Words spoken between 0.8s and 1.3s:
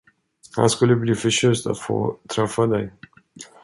bli